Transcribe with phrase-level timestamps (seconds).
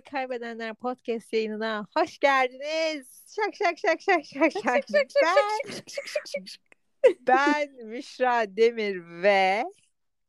[0.00, 3.36] Görkemli Kaybedenler Podcast yayınına hoş geldiniz.
[3.36, 4.84] Şak şak şak şak şak şak.
[7.26, 9.64] Ben, ben Müşra Demir ve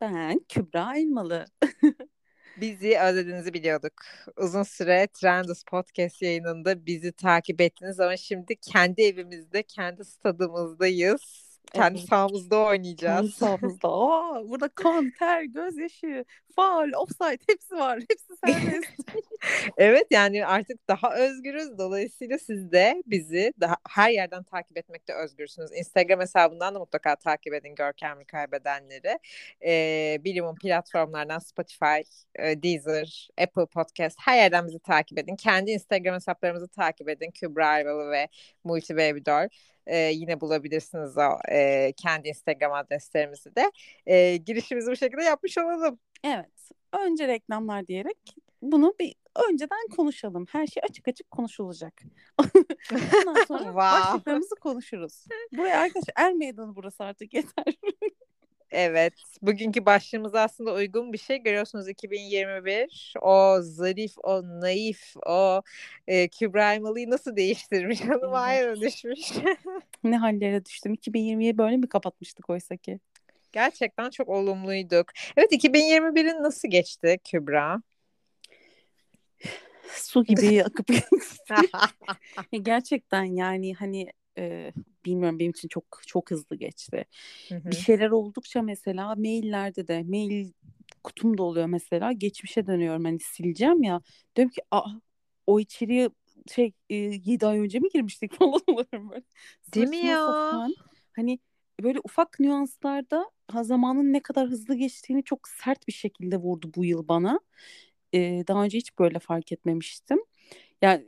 [0.01, 1.45] Ben Kübra Elmalı.
[2.57, 3.93] bizi özlediğinizi biliyorduk.
[4.37, 11.50] Uzun süre Trendus Podcast yayınında bizi takip ettiniz ama şimdi kendi evimizde, kendi stadımızdayız.
[11.73, 12.09] Kendi Evet.
[12.09, 13.33] sahamızda Kendi oynayacağız.
[13.33, 13.87] sahamızda.
[13.89, 16.25] Aa, burada kan, ter, gözyaşı,
[16.55, 17.99] faul, offside hepsi var.
[18.09, 18.91] Hepsi serbest.
[19.77, 21.77] Evet yani artık daha özgürüz.
[21.77, 25.71] Dolayısıyla siz de bizi daha her yerden takip etmekte özgürsünüz.
[25.71, 29.19] Instagram hesabından da mutlaka takip edin Görkemli Kaybedenleri.
[29.65, 32.01] Ee, bilimum platformlardan Spotify,
[32.35, 35.35] e, Deezer, Apple Podcast her yerden bizi takip edin.
[35.35, 37.31] Kendi Instagram hesaplarımızı takip edin.
[37.31, 38.27] Kübra Ayvalı ve
[38.63, 39.47] Multi Baby Doll.
[39.87, 41.17] Ee, yine bulabilirsiniz
[41.51, 43.71] e, kendi Instagram adreslerimizi de.
[44.05, 45.99] Ee, girişimizi bu şekilde yapmış olalım.
[46.23, 46.51] evet.
[47.05, 48.17] Önce reklamlar diyerek
[48.61, 49.15] bunu bir
[49.49, 50.45] önceden konuşalım.
[50.51, 52.01] Her şey açık açık konuşulacak.
[52.91, 53.75] Ondan sonra Wow.
[53.75, 55.25] başlıklarımızı konuşuruz.
[55.57, 57.65] Buraya arkadaşlar er meydanı burası artık yeter.
[58.71, 61.37] Evet, bugünkü başlığımız aslında uygun bir şey.
[61.37, 65.61] Görüyorsunuz 2021, o zarif, o naif, o
[66.07, 69.19] e, Kübra Elmalı'yı nasıl değiştirmiş, hanım ayağına düşmüş.
[70.03, 70.93] ne hallere düştüm.
[70.93, 72.99] 2020'yi böyle mi kapatmıştık oysa ki?
[73.51, 75.05] Gerçekten çok olumluyduk.
[75.37, 77.81] Evet, 2021'in nasıl geçti Kübra?
[79.93, 80.87] Su gibi akıp
[82.61, 84.71] Gerçekten yani hani e,
[85.05, 87.05] bilmiyorum benim için çok çok hızlı geçti.
[87.49, 87.69] Hı hı.
[87.71, 90.51] Bir şeyler oldukça mesela maillerde de mail
[91.03, 94.01] kutumda oluyor mesela geçmişe dönüyorum hani sileceğim ya
[94.35, 94.89] diyorum ki Aa,
[95.47, 96.09] o içeriye
[96.55, 99.23] şey e, 7 ay önce mi girmiştik falan oluyorum böyle.
[99.67, 100.17] Değil mi ya?
[100.17, 100.75] sapan.
[101.15, 101.39] Hani
[101.83, 106.85] böyle ufak nüanslarda ha, zamanın ne kadar hızlı geçtiğini çok sert bir şekilde vurdu bu
[106.85, 107.39] yıl bana.
[108.13, 110.19] E, daha önce hiç böyle fark etmemiştim.
[110.81, 111.05] Yani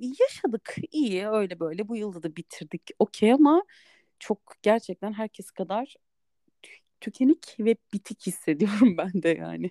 [0.00, 3.62] yaşadık iyi öyle böyle bu yılda da bitirdik okey ama
[4.18, 5.94] çok gerçekten herkes kadar
[6.62, 9.70] tü- tükenik ve bitik hissediyorum ben de yani.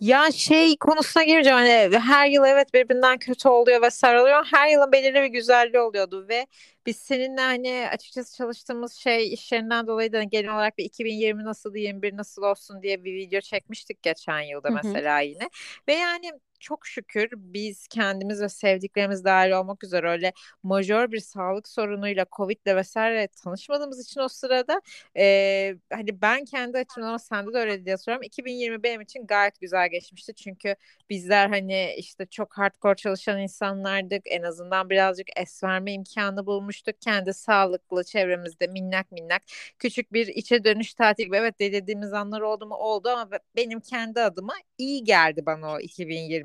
[0.00, 4.46] Ya şey konusuna gireceğim hani her yıl evet birbirinden kötü oluyor ve sarılıyor.
[4.50, 6.46] Her yılın belirli bir güzelliği oluyordu ve
[6.86, 11.74] biz seninle hani açıkçası çalıştığımız şey iş yerinden dolayı da genel olarak bir 2020 nasıl
[11.74, 15.48] 21 nasıl olsun diye bir video çekmiştik geçen yılda mesela yine.
[15.88, 16.32] Ve yani
[16.64, 20.32] çok şükür biz kendimiz ve sevdiklerimiz dahil olmak üzere öyle
[20.62, 24.80] majör bir sağlık sorunuyla Covid'le vesaire tanışmadığımız için o sırada
[25.16, 28.22] ee, hani ben kendi açımdan ama sende de öyle diye soruyorum.
[28.22, 30.34] 2020 benim için gayet güzel geçmişti.
[30.34, 30.76] Çünkü
[31.10, 34.22] bizler hani işte çok hardcore çalışan insanlardık.
[34.26, 37.00] En azından birazcık es verme imkanı bulmuştuk.
[37.00, 39.42] Kendi sağlıklı çevremizde minnak minnak
[39.78, 41.32] küçük bir içe dönüş tatil.
[41.34, 45.80] Evet delirdiğimiz anlar oldu mu oldu ama be- benim kendi adıma iyi geldi bana o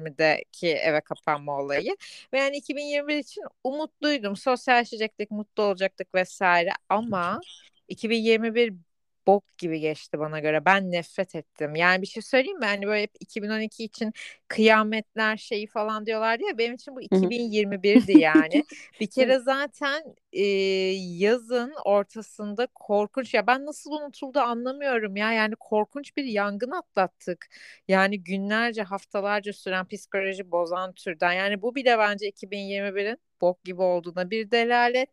[0.10, 1.96] 2020'deki eve kapanma olayı.
[2.34, 4.36] Ve yani 2021 için umutluydum.
[4.36, 7.40] Sosyalleşecektik, mutlu olacaktık vesaire ama
[7.88, 8.74] 2021
[9.28, 10.66] bok gibi geçti bana göre.
[10.66, 11.76] Ben nefret ettim.
[11.76, 12.66] Yani bir şey söyleyeyim mi?
[12.66, 14.14] Hani böyle hep 2012 için
[14.48, 17.26] kıyametler şeyi falan diyorlar ya benim için bu Hı hı.
[17.26, 18.64] 2021'di yani.
[19.00, 20.04] Bir kere zaten
[20.34, 20.44] e,
[20.96, 25.34] yazın ortasında korkunç ya ben nasıl unutuldu anlamıyorum ya.
[25.34, 27.48] Yani korkunç bir yangın atlattık.
[27.88, 31.34] Yani günlerce haftalarca süren psikoloji bozan türden.
[31.34, 35.10] Yani bu bile bence 2021'in bok gibi olduğuna bir delalet.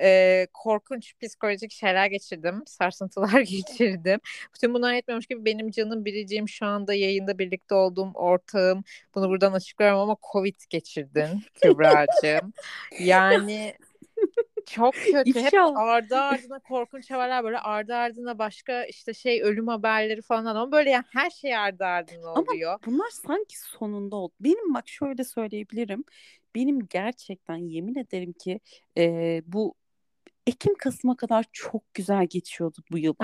[0.00, 2.62] Ee, korkunç psikolojik şeyler geçirdim.
[2.66, 4.20] Sarsıntılar geçirdim.
[4.54, 8.84] Bütün bunlar yetmiyormuş gibi benim canım biriciğim şu anda yayında birlikte olduğum ortağım.
[9.14, 12.52] Bunu buradan açıklıyorum ama Covid geçirdin Kübra'cığım.
[13.00, 13.74] Yani
[14.66, 15.40] çok kötü.
[15.40, 20.72] Hep ardı ardına korkunç haberler böyle ardı ardına başka işte şey ölüm haberleri falan ama
[20.72, 22.78] böyle yani her şey ardı ardına Ama oluyor.
[22.86, 24.34] bunlar sanki sonunda oldu.
[24.40, 26.04] Benim bak şöyle söyleyebilirim.
[26.54, 28.60] Benim gerçekten yemin ederim ki
[28.98, 29.74] e, bu
[30.46, 33.14] Ekim Kasım'a kadar çok güzel geçiyordu bu yıl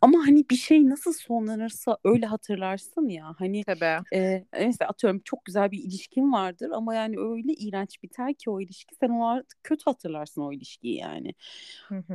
[0.00, 3.34] Ama hani bir şey nasıl sonlanırsa öyle hatırlarsın ya.
[3.38, 4.04] Hani tabii.
[4.14, 8.60] e, mesela atıyorum çok güzel bir ilişkin vardır ama yani öyle iğrenç biter ki o
[8.60, 11.34] ilişki sen o artık kötü hatırlarsın o ilişkiyi yani.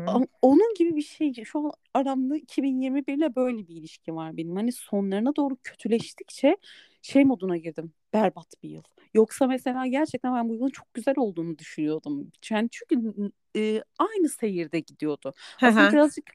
[0.08, 4.56] Ama onun gibi bir şey şu an aramda 2021 ile böyle bir ilişki var benim.
[4.56, 6.58] Hani sonlarına doğru kötüleştikçe
[7.02, 7.94] şey moduna girdim.
[8.14, 8.84] Berbat bir yıl.
[9.14, 12.32] Yoksa mesela gerçekten ben bu yılın çok güzel olduğunu düşünüyordum.
[12.52, 13.14] Yani çünkü
[13.56, 15.34] e, aynı seyirde gidiyordu.
[15.62, 16.26] Aslında birazcık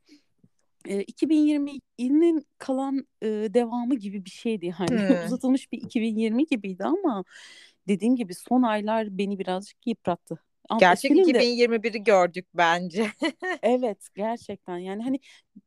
[0.89, 4.71] e, 2020'nin kalan e, devamı gibi bir şeydi.
[4.71, 5.27] Hani Hmm.
[5.27, 7.25] uzatılmış bir 2020 gibiydi ama
[7.89, 10.39] dediğim gibi son aylar beni birazcık yıprattı
[10.79, 13.07] Gerçek Senin de 2021'i gördük bence.
[13.63, 15.21] evet gerçekten yani hani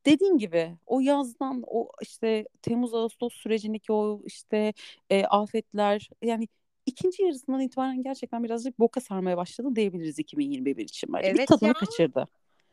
[0.06, 4.72] dediğin gibi o yazdan o işte Temmuz Ağustos sürecindeki o işte
[5.10, 6.48] e, afetler yani
[6.90, 11.32] ikinci yarısından itibaren gerçekten birazcık boka sarmaya başladı diyebiliriz 2021 için bence.
[11.34, 11.74] Bir Evet tadını ya.
[11.74, 12.24] kaçırdı.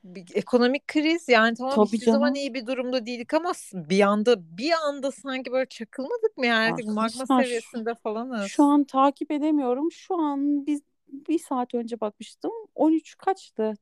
[0.03, 2.35] Bir ekonomik kriz yani tamam Tabii hiçbir zaman canım.
[2.35, 6.85] iyi bir durumda değildik ama bir anda bir anda sanki böyle çakılmadık mı yani artık
[6.87, 8.47] magma seviyesinde falanız.
[8.47, 9.91] şu an takip edemiyorum.
[9.91, 12.51] Şu an biz bir saat önce bakmıştım.
[12.75, 13.73] 13 kaçtı?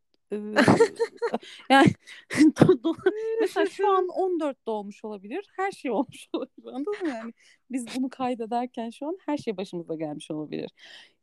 [1.70, 1.94] Yani
[3.42, 5.46] mesela şu an 14 doğmuş olabilir.
[5.56, 6.68] Her şey olmuş olabilir.
[6.68, 7.34] Anladın mı yani?
[7.72, 10.72] Biz bunu kaydederken şu an her şey başımıza gelmiş olabilir.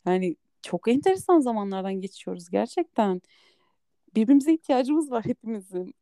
[0.06, 3.22] Yani çok enteresan zamanlardan geçiyoruz gerçekten.
[4.14, 5.94] Birbirimize ihtiyacımız var hepimizin.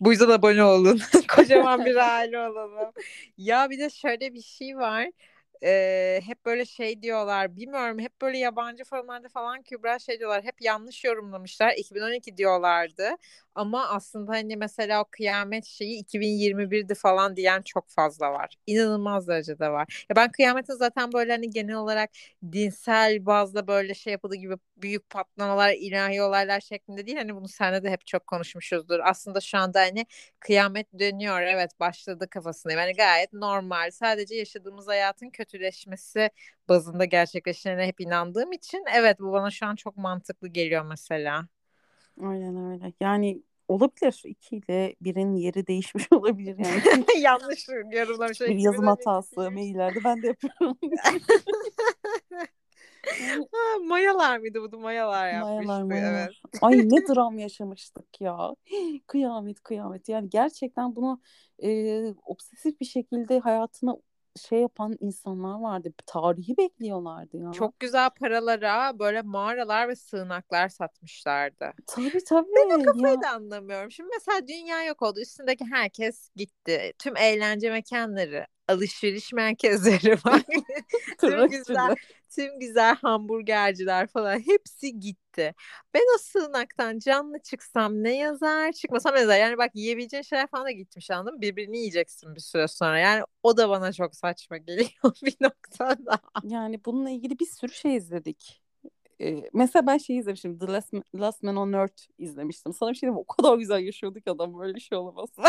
[0.00, 1.00] Bu yüzden abone olun.
[1.36, 2.92] Kocaman bir aile olalım.
[3.38, 5.10] Ya bir de şöyle bir şey var.
[5.62, 7.56] Ee, hep böyle şey diyorlar.
[7.56, 10.44] Bilmiyorum hep böyle yabancı forumlarda falan Kübra şey diyorlar.
[10.44, 11.74] Hep yanlış yorumlamışlar.
[11.76, 13.10] 2012 diyorlardı.
[13.54, 18.54] Ama aslında hani mesela o kıyamet şeyi 2021'di falan diyen çok fazla var.
[18.66, 20.06] İnanılmaz derecede var.
[20.10, 22.10] Ya ben kıyametin zaten böyle hani genel olarak
[22.52, 27.16] dinsel bazda böyle şey yapıldığı gibi büyük patlamalar, ilahi olaylar şeklinde değil.
[27.18, 29.00] Hani bunu seninle de hep çok konuşmuşuzdur.
[29.04, 30.06] Aslında şu anda hani
[30.40, 31.42] kıyamet dönüyor.
[31.42, 32.80] Evet başladı kafasındayım.
[32.80, 33.90] Yani gayet normal.
[33.90, 36.30] Sadece yaşadığımız hayatın kötüleşmesi
[36.68, 41.48] bazında gerçekleşene hep inandığım için evet bu bana şu an çok mantıklı geliyor mesela.
[42.22, 42.92] Aynen öyle.
[43.00, 44.22] Yani olabilir.
[44.24, 47.04] İki ile birin yeri değişmiş olabilir yani.
[47.20, 48.40] Yanlış yorumlamış.
[48.40, 50.78] bir yazım 2012 hatası maillerde ben de yapıyorum.
[53.52, 54.72] Ha, mayalar mıydı bu?
[54.72, 55.72] da Mayalar mayalar yapmıştı.
[55.78, 55.88] Evet.
[55.88, 56.42] mayalar.
[56.62, 58.54] Ay ne dram yaşamıştık ya.
[59.06, 60.08] Kıyamet kıyamet.
[60.08, 61.20] Yani gerçekten bunu
[61.62, 63.96] e, obsesif bir şekilde hayatına
[64.36, 65.92] şey yapan insanlar vardı.
[66.06, 67.52] Tarihi bekliyorlardı ya.
[67.52, 71.72] Çok güzel paralara böyle mağaralar ve sığınaklar satmışlardı.
[71.86, 72.48] Tabii tabii.
[72.56, 73.90] Ben o kafayı Ya da anlamıyorum.
[73.90, 75.20] Şimdi mesela dünya yok oldu.
[75.20, 76.92] Üstündeki herkes gitti.
[76.98, 80.42] Tüm eğlence mekanları, alışveriş merkezleri var.
[81.20, 81.94] tüm güzel,
[82.30, 85.54] tüm güzel hamburgerciler falan hepsi gitti.
[85.94, 89.38] Ben o sığınaktan canlı çıksam ne yazar, çıkmasam ne yazar.
[89.38, 91.40] Yani bak yiyebileceğin şeyler falan da gitmiş anladın mı?
[91.40, 92.98] Birbirini yiyeceksin bir süre sonra.
[92.98, 94.90] Yani o da bana çok saçma geliyor
[95.24, 96.18] bir noktada.
[96.42, 98.59] Yani bununla ilgili bir sürü şey izledik.
[99.52, 100.58] Mesela ben şey izlemiştim.
[100.58, 102.72] The Last, Last Man on Earth izlemiştim.
[102.72, 103.18] Sana bir şey diyeyim?
[103.18, 105.28] O kadar güzel yaşıyordu ki adam böyle bir şey olamaz.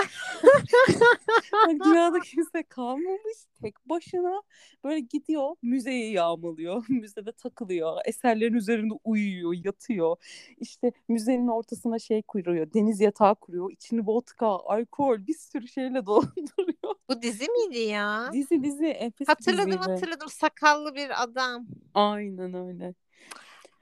[1.51, 3.37] Hani dünyada kimse kalmamış.
[3.61, 4.41] Tek başına
[4.83, 6.85] böyle gidiyor müzeyi yağmalıyor.
[6.89, 7.97] Müzede takılıyor.
[8.05, 10.15] Eserlerin üzerinde uyuyor, yatıyor.
[10.57, 12.73] İşte müzenin ortasına şey kuruyor.
[12.73, 13.71] Deniz yatağı kuruyor.
[13.71, 16.95] İçini vodka, alkol bir sürü şeyle dolduruyor.
[17.09, 18.29] Bu dizi miydi ya?
[18.33, 19.91] Dizi dizi enfes Hatırladım diziydi.
[19.91, 21.67] hatırladım sakallı bir adam.
[21.93, 22.93] Aynen öyle.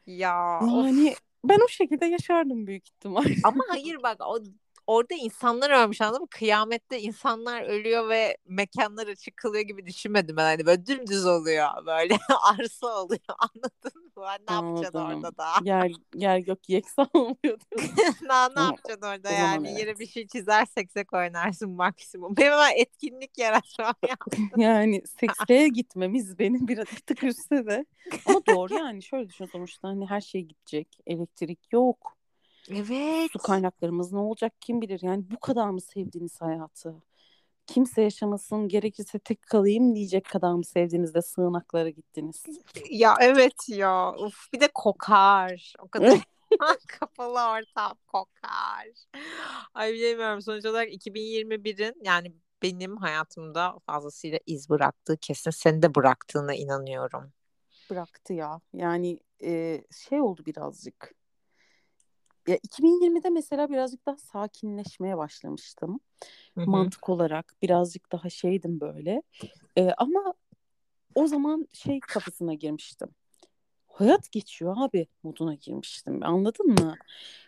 [0.09, 0.85] Ya of.
[0.85, 3.25] Yani ben o şekilde yaşardım büyük ihtimal.
[3.43, 4.39] Ama hayır bak o
[4.89, 6.27] orada insanlar ölmüş anladın mı?
[6.31, 10.43] Kıyamette insanlar ölüyor ve mekanlar açık kalıyor gibi düşünmedim ben.
[10.43, 14.11] Hani böyle dümdüz oluyor böyle arsa oluyor anladın mı?
[14.17, 15.23] Ben ne yapacaksın Anladım.
[15.23, 15.47] orada da?
[15.65, 17.59] Yer, yer gök yeksan oluyor.
[18.29, 19.67] Daha ne O- yapacaksın orada o yani?
[19.67, 19.79] evet.
[19.79, 22.33] Yere bir şey çizersek sek oynarsın maksimum.
[22.37, 24.15] Benim hemen etkinlik yaratmam ya.
[24.57, 27.85] Yani sekseye gitmemiz benim bir, bir tık üstte de.
[28.25, 30.87] Ama doğru yani şöyle düşün sonuçta hani her şey gidecek.
[31.07, 32.18] Elektrik yok.
[32.69, 33.31] Evet.
[33.31, 34.99] Su kaynaklarımız ne olacak kim bilir.
[35.03, 36.95] Yani bu kadar mı sevdiğiniz hayatı?
[37.67, 42.45] Kimse yaşamasın gerekirse tek kalayım diyecek kadar mı sevdiğinizde sığınaklara gittiniz?
[42.89, 44.15] Ya evet ya.
[44.15, 45.73] Uf, bir de kokar.
[45.79, 46.19] O kadar
[46.87, 48.87] kapalı ortam kokar.
[49.73, 50.41] Ay bilemiyorum.
[50.41, 57.33] Sonuç olarak 2021'in yani benim hayatımda fazlasıyla iz bıraktığı kesin seni de bıraktığına inanıyorum.
[57.89, 58.61] Bıraktı ya.
[58.73, 61.18] Yani e, şey oldu birazcık.
[62.49, 65.99] Ya 2020'de mesela birazcık daha sakinleşmeye başlamıştım.
[66.55, 66.69] Hı hı.
[66.69, 69.21] Mantık olarak birazcık daha şeydim böyle.
[69.77, 70.33] E, ama
[71.15, 73.09] o zaman şey kafasına girmiştim.
[73.87, 76.23] Hayat geçiyor abi moduna girmiştim.
[76.23, 76.95] Anladın mı?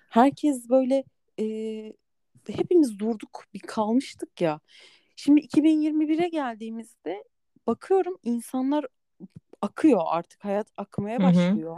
[0.10, 1.04] Herkes böyle
[1.40, 1.46] e,
[2.48, 4.60] hepimiz durduk bir kalmıştık ya.
[5.16, 7.24] Şimdi 2021'e geldiğimizde
[7.68, 8.86] bakıyorum insanlar
[9.62, 11.28] akıyor artık hayat akmaya Hı hı.
[11.28, 11.78] başlıyor.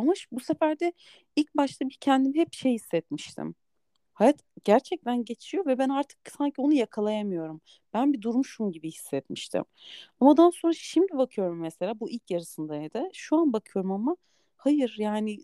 [0.00, 0.92] Ama bu sefer de
[1.36, 3.54] ilk başta bir kendimi hep şey hissetmiştim.
[4.14, 7.60] Hayat gerçekten geçiyor ve ben artık sanki onu yakalayamıyorum.
[7.94, 9.64] Ben bir durmuşum gibi hissetmiştim.
[10.20, 13.08] Ama daha sonra şimdi bakıyorum mesela bu ilk yarısındaydı.
[13.12, 14.16] Şu an bakıyorum ama
[14.56, 15.38] hayır yani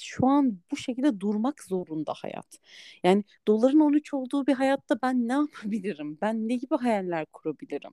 [0.00, 2.58] şu an bu şekilde durmak zorunda hayat.
[3.04, 6.18] Yani doların 13 olduğu bir hayatta ben ne yapabilirim?
[6.22, 7.92] Ben ne gibi hayaller kurabilirim?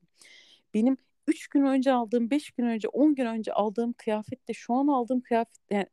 [0.73, 0.97] Benim
[1.27, 5.21] 3 gün önce aldığım, 5 gün önce, 10 gün önce aldığım kıyafetle şu an aldığım
[5.21, 5.85] kıyafet yani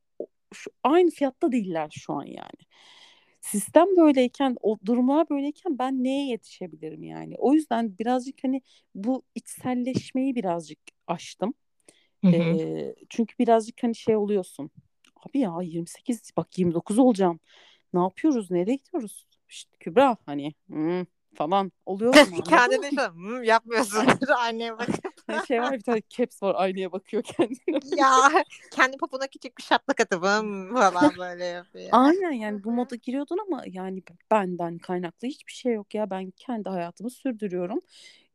[0.55, 2.65] şu, aynı fiyatta değiller şu an yani.
[3.41, 7.35] Sistem böyleyken, o durumlar böyleyken ben neye yetişebilirim yani?
[7.39, 8.63] O yüzden birazcık hani
[8.95, 11.55] bu içselleşmeyi birazcık aştım.
[12.25, 12.37] Hı hı.
[12.37, 14.71] E, çünkü birazcık hani şey oluyorsun.
[15.17, 17.41] Abi ya 28 bak 29 olacağım.
[17.95, 18.51] Ne yapıyoruz?
[18.51, 19.27] Nereye gidiyoruz?
[19.49, 22.45] İşte Kübra hani hmm, falan oluyor mu?
[22.49, 24.07] Kendine şu hmm, yapmıyorsun.
[24.39, 25.14] Aynaya bakıp.
[25.49, 27.81] Şey var bir tane caps var aynaya bakıyor kendine.
[27.97, 28.31] ya
[28.71, 31.89] kendi popuna küçük bir şaplak atıp hmm, falan böyle yapıyor.
[31.93, 36.11] Aynen yani bu moda giriyordun ama yani benden kaynaklı hiçbir şey yok ya.
[36.11, 37.81] Ben kendi hayatımı sürdürüyorum.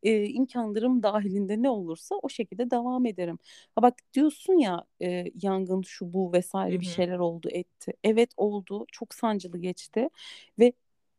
[0.03, 3.39] Ee, imkanlarım dahilinde ne olursa o şekilde devam ederim.
[3.75, 7.93] Ha bak diyorsun ya e, yangın şu bu vesaire Hı bir şeyler oldu etti.
[8.03, 10.10] Evet oldu çok sancılı geçti
[10.60, 10.74] ve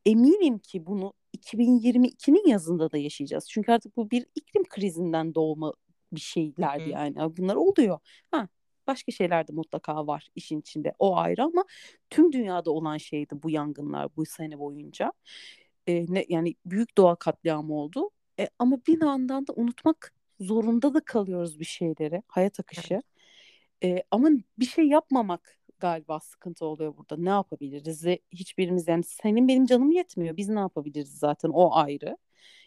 [0.06, 3.48] eminim ki bunu 2022'nin yazında da yaşayacağız.
[3.50, 5.72] Çünkü artık bu bir iklim krizinden doğma
[6.12, 6.88] bir şeyler Hı hı.
[6.88, 7.36] yani.
[7.36, 7.98] Bunlar oluyor.
[8.30, 8.48] Ha
[8.86, 10.94] başka şeyler de mutlaka var işin içinde.
[10.98, 11.64] O ayrı ama
[12.10, 15.12] tüm dünyada olan şeydi bu yangınlar bu sene boyunca.
[15.86, 18.10] E, ne, yani büyük doğa katliamı oldu.
[18.40, 22.22] E, ama bir yandan da unutmak zorunda da kalıyoruz bir şeyleri.
[22.28, 23.02] Hayat akışı.
[23.84, 27.16] E, ama bir şey yapmamak galiba sıkıntı oluyor burada.
[27.16, 28.04] Ne yapabiliriz?
[28.32, 30.36] Hiçbirimiz yani senin benim canım yetmiyor.
[30.36, 32.16] Biz ne yapabiliriz zaten o ayrı.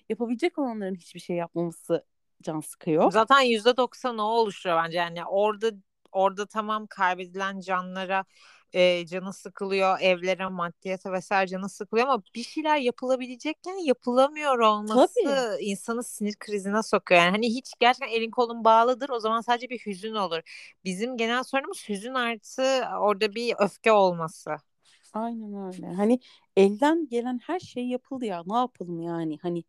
[0.10, 2.06] Yapabilecek olanların hiçbir şey yapmaması
[2.42, 3.12] can sıkıyor.
[3.12, 5.72] Zaten yüzde doksan o oluşuyor bence yani orada
[6.12, 8.26] orada tamam kaybedilen canlara
[8.74, 15.64] e, canı sıkılıyor evlere maddiyata vesaire canı sıkılıyor ama bir şeyler yapılabilecekken yapılamıyor olması Tabii.
[15.64, 19.80] insanı sinir krizine sokuyor yani hani hiç gerçekten elin kolun bağlıdır o zaman sadece bir
[19.80, 20.42] hüzün olur
[20.86, 24.52] bizim genel sorunumuz hüzün artı orada bir öfke olması.
[25.14, 25.88] Aynen öyle.
[25.88, 26.20] Hani
[26.58, 28.44] elden gelen her şey yapıldı ya.
[28.48, 29.38] Ne yapalım yani?
[29.42, 29.64] Hani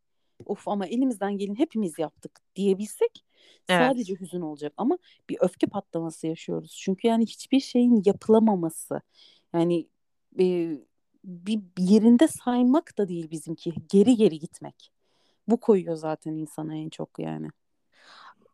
[0.46, 3.24] of ama elimizden gelin hepimiz yaptık diyebilsek
[3.68, 4.20] sadece Evet.
[4.20, 4.98] hüzün olacak ama
[5.30, 6.78] bir öfke patlaması yaşıyoruz.
[6.82, 9.00] Çünkü yani hiçbir şeyin yapılamaması
[9.54, 9.88] yani
[10.40, 10.78] e,
[11.24, 13.74] bir yerinde saymak da değil bizimki.
[13.90, 14.92] Geri geri gitmek.
[15.48, 17.48] Bu koyuyor zaten insana en çok yani.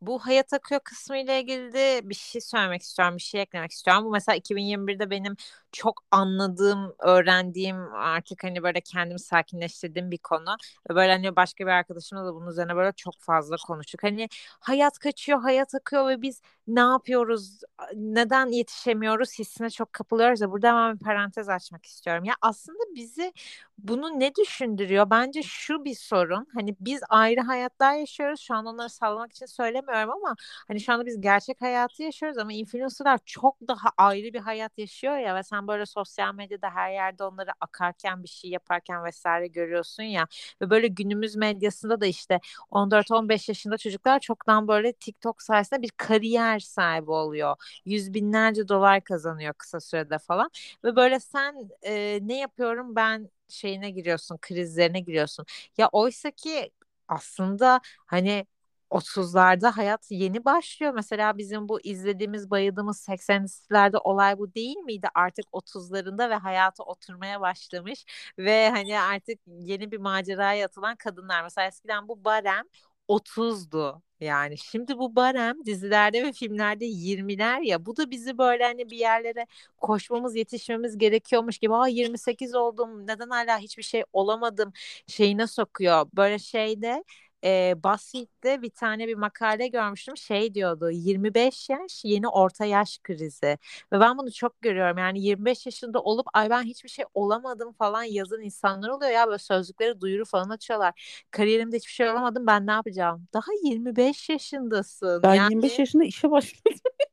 [0.00, 4.04] Bu hayat akıyor kısmı ile ilgili de bir şey söylemek istiyorum, bir şey eklemek istiyorum.
[4.04, 5.37] Bu mesela 2021'de benim
[5.73, 10.57] çok anladığım, öğrendiğim, artık hani böyle kendimi sakinleştirdiğim bir konu.
[10.90, 14.02] Ve böyle hani başka bir arkadaşımla da bunun üzerine böyle çok fazla konuştuk.
[14.02, 14.28] Hani
[14.61, 17.61] hayat kaçıyor, hayat akıyor ve biz ne yapıyoruz,
[17.95, 22.25] neden yetişemiyoruz hissine çok kapılıyoruz da burada hemen bir parantez açmak istiyorum.
[22.25, 23.33] Ya aslında bizi
[23.78, 25.11] bunu ne düşündürüyor?
[25.11, 26.47] Bence şu bir sorun.
[26.54, 28.40] Hani biz ayrı hayatlar yaşıyoruz.
[28.40, 30.35] Şu an onları sallamak için söylemiyorum ama
[30.68, 35.16] hani şu anda biz gerçek hayatı yaşıyoruz ama influencerlar çok daha ayrı bir hayat yaşıyor
[35.18, 40.02] ya ve sen böyle sosyal medyada her yerde onları akarken bir şey yaparken vesaire görüyorsun
[40.02, 40.26] ya
[40.62, 46.59] ve böyle günümüz medyasında da işte 14-15 yaşında çocuklar çoktan böyle TikTok sayesinde bir kariyer
[46.59, 47.56] sahibi oluyor.
[47.85, 50.50] Yüz binlerce dolar kazanıyor kısa sürede falan
[50.85, 55.47] ve böyle sen e, ne yapıyorum ben şeyine giriyorsun, krizlerine giriyorsun.
[55.78, 56.70] Ya oysa ki
[57.09, 58.47] aslında hani
[58.90, 60.92] 30'larda hayat yeni başlıyor.
[60.94, 65.09] Mesela bizim bu izlediğimiz, bayıldığımız 80'lerde olay bu değil miydi?
[65.14, 68.04] Artık 30'larında ve hayata oturmaya başlamış
[68.38, 71.42] ve hani artık yeni bir maceraya atılan kadınlar.
[71.42, 72.64] Mesela eskiden bu barem
[73.09, 74.02] 30'du.
[74.20, 78.97] Yani şimdi bu barem dizilerde ve filmlerde 20'ler ya bu da bizi böyle hani bir
[78.97, 84.73] yerlere koşmamız yetişmemiz gerekiyormuş gibi Aa 28 oldum neden hala hiçbir şey olamadım
[85.06, 86.06] şeyine sokuyor.
[86.16, 87.04] Böyle şeyde
[87.44, 90.16] e, BuzzFeed'de bir tane bir makale görmüştüm.
[90.16, 93.59] Şey diyordu 25 yaş yeni orta yaş krizi.
[93.92, 94.99] Ve ben bunu çok görüyorum.
[94.99, 99.26] Yani 25 yaşında olup ay ben hiçbir şey olamadım falan yazan insanlar oluyor ya.
[99.26, 101.25] Böyle sözlükleri duyuru falan açıyorlar.
[101.30, 102.47] Kariyerimde hiçbir şey olamadım.
[102.47, 103.28] Ben ne yapacağım?
[103.35, 105.23] Daha 25 yaşındasın.
[105.23, 106.80] Ben 25 yani yaşında işe başladım.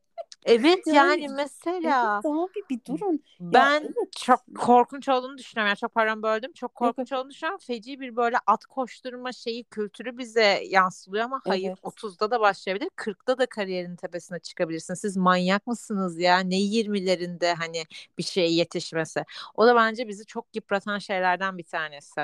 [0.48, 3.14] evet Yani yani evet mesela abi bir durun.
[3.14, 4.12] Ya ben evet.
[4.18, 5.68] çok korkunç olduğunu düşünüyorum.
[5.68, 6.54] Yani çok paramı böldüm.
[6.54, 7.60] Çok korkunç olduğunu düşünüyorum.
[7.68, 11.80] Feci bir böyle at koşturma şeyi kültürü bize yansılıyor ama hayır Evet.
[11.84, 12.90] 30'da da başlayabilir.
[12.90, 14.94] 40'da da kariyerin tepesine çıkabilirsin.
[14.94, 16.40] Siz manyak mısınız ya?
[16.40, 17.84] Ne 20'lerinde hani
[18.18, 19.26] bir şeye yetişmesi.
[19.56, 22.22] O da bence bizi çok yıpratan şeylerden bir tanesi.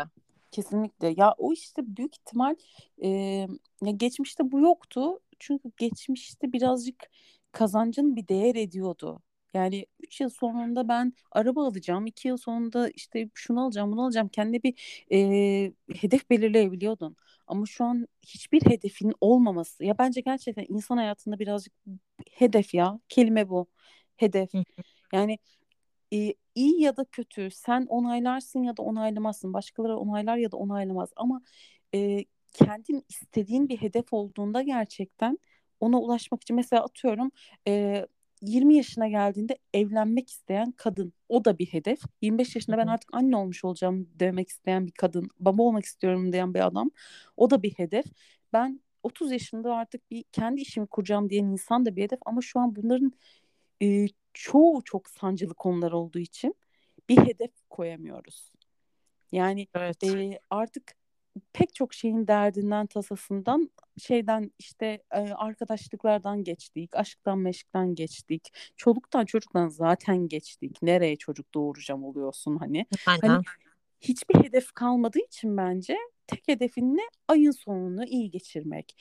[0.52, 1.14] Kesinlikle.
[1.18, 2.56] Ya o işte büyük ihtimal
[3.04, 3.10] e,
[3.82, 5.20] ya geçmişte bu yoktu.
[5.40, 6.96] Çünkü geçmişte birazcık
[7.54, 9.24] kazancın bir değer ediyordu.
[9.54, 12.06] Yani 3 yıl sonunda ben araba alacağım.
[12.08, 14.28] 2 yıl sonunda işte şunu alacağım, bunu alacağım.
[14.30, 17.18] Kendine bir e, hedef belirleyebiliyordun.
[17.48, 19.86] Ama şu an hiçbir hedefin olmaması.
[19.86, 21.74] Ya bence gerçekten insan hayatında birazcık
[22.32, 23.00] hedef ya.
[23.10, 23.68] Kelime bu.
[24.18, 24.52] Hedef.
[25.14, 25.40] Yani
[26.14, 29.54] e, iyi ya da kötü sen onaylarsın ya da onaylamazsın.
[29.54, 31.10] Başkaları onaylar ya da onaylamaz.
[31.16, 31.42] Ama
[31.96, 35.40] e, kendin istediğin bir hedef olduğunda gerçekten
[35.84, 37.32] ona ulaşmak için mesela atıyorum
[37.68, 38.06] e,
[38.42, 41.14] 20 yaşına geldiğinde evlenmek isteyen kadın.
[41.30, 42.00] O da bir hedef.
[42.22, 45.30] 25 yaşında ben artık anne olmuş olacağım demek isteyen bir kadın.
[45.40, 46.92] Baba olmak istiyorum diyen bir adam.
[47.38, 48.06] O da bir hedef.
[48.54, 52.20] Ben 30 yaşında artık bir kendi işimi kuracağım diyen insan da bir hedef.
[52.26, 53.14] Ama şu an bunların
[53.82, 56.56] e, çoğu çok sancılı konular olduğu için
[57.10, 58.52] bir hedef koyamıyoruz.
[59.32, 60.04] Yani Evet.
[60.04, 60.96] e, artık
[61.54, 69.68] pek çok şeyin derdinden tasasından şeyden işte e, arkadaşlıklardan geçtik, aşktan meşkten geçtik, çoluktan çocuktan
[69.68, 70.82] zaten geçtik.
[70.82, 72.86] Nereye çocuk doğuracağım oluyorsun hani.
[73.06, 73.44] Hani
[74.02, 75.98] hiçbir hedef kalmadığı için bence
[76.28, 77.02] tek hedefin ne?
[77.28, 78.96] Ayın sonunu iyi geçirmek.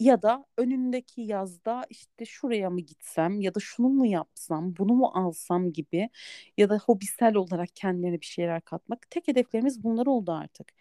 [0.00, 5.10] Ya da önündeki yazda işte şuraya mı gitsem ya da şunu mu yapsam, bunu mu
[5.14, 6.10] alsam gibi
[6.56, 9.10] ya da hobisel olarak kendilerine bir şeyler katmak.
[9.10, 10.72] Tek hedeflerimiz bunlar oldu artık.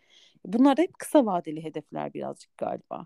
[0.45, 3.05] Bunlar da hep kısa vadeli hedefler birazcık galiba.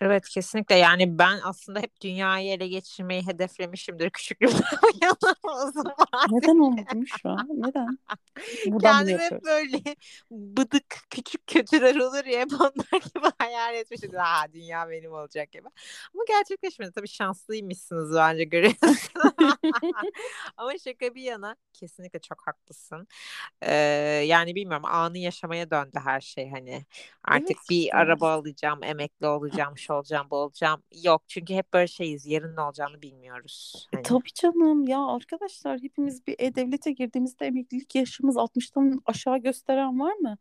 [0.00, 4.60] Evet kesinlikle yani ben aslında hep dünyayı ele geçirmeyi hedeflemişimdir küçüklüğümden
[5.44, 6.36] uzun vadeli.
[6.36, 7.48] Neden olmadı şu an?
[7.50, 7.98] Neden?
[8.66, 9.82] Buradan bunu Kendim hep böyle
[10.30, 14.12] bıdık küçük kötüler olur ya hep onlar gibi hayal etmişim.
[14.14, 15.68] Ha dünya benim olacak gibi.
[16.14, 16.92] Ama gerçekleşmedi.
[16.94, 19.08] Tabii şanslıymışsınız bence görüyorsunuz.
[20.56, 23.08] Ama şaka bir yana kesinlikle çok haklısın.
[23.62, 23.72] Ee,
[24.26, 26.86] yani bilmiyorum anı yaşamaya döndü her şey hani.
[27.24, 30.82] Artık Evet bir araba alacağım, emekli olacağım, olacağım, bu olacağım.
[31.04, 32.26] Yok çünkü hep böyle şeyiz.
[32.26, 33.88] Yarın ne olacağını bilmiyoruz.
[33.92, 34.02] E, Hani.
[34.02, 40.38] tabii canım ya arkadaşlar hepimiz bir e-devlete girdiğimizde emeklilik yaşımız 60'tan aşağı gösteren var mı?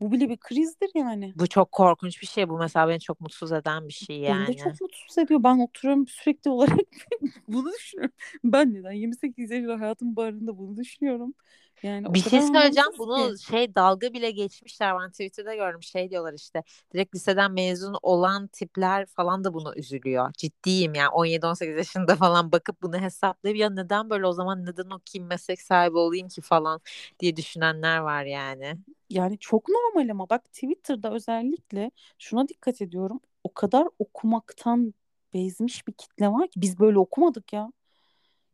[0.00, 1.34] Bu bile bir krizdir yani.
[1.36, 2.48] Bu çok korkunç bir şey.
[2.48, 4.56] Bu mesela beni çok mutsuz eden bir şey Beni de yani.
[4.56, 5.44] çok mutsuz ediyor.
[5.44, 6.78] Ben oturuyorum sürekli olarak
[7.48, 8.14] bunu düşünüyorum.
[8.44, 11.34] Ben neden 28 yaşında hayatım barında bunu düşünüyorum.
[11.82, 12.90] Yani o Bir şey söyleyeceğim.
[12.98, 13.42] Bunu ki.
[13.44, 14.94] şey dalga bile geçmişler.
[15.00, 15.82] Ben Twitter'da gördüm.
[15.82, 16.62] Şey diyorlar işte.
[16.94, 20.32] Direkt liseden mezun olan tipler falan da buna üzülüyor.
[20.32, 25.28] Ciddiyim yani 17-18 yaşında falan bakıp bunu hesaplayıp ya neden böyle o zaman neden okuyayım
[25.28, 26.80] meslek sahibi olayım ki falan
[27.20, 28.78] diye düşünenler var yani.
[29.10, 33.20] Yani çok normal ama bak Twitter'da özellikle şuna dikkat ediyorum.
[33.44, 34.94] O kadar okumaktan
[35.34, 37.72] bezmiş bir kitle var ki biz böyle okumadık ya.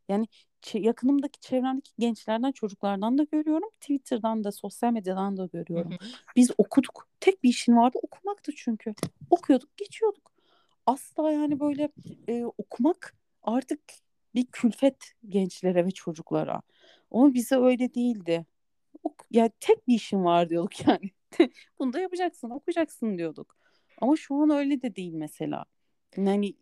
[0.09, 0.27] Yani
[0.73, 3.69] yakınımdaki çevremdeki gençlerden çocuklardan da görüyorum.
[3.81, 5.91] Twitter'dan da sosyal medyadan da Hı görüyorum.
[5.91, 5.97] hı.
[6.35, 7.07] Biz okuduk.
[7.19, 8.93] Tek bir işin vardı okumaktı çünkü.
[9.29, 10.31] Okuyorduk geçiyorduk.
[10.85, 11.89] Asla yani böyle
[12.27, 13.79] e, okumak artık
[14.35, 14.97] bir külfet
[15.29, 16.61] gençlere ve çocuklara.
[17.11, 18.45] Ama bize öyle değildi.
[19.03, 21.11] Ok yani tek bir işin var diyorduk yani.
[21.79, 23.57] Bunu da yapacaksın, okuyacaksın diyorduk.
[24.01, 25.65] Ama şu an öyle de değil mesela.
[26.17, 26.55] Yani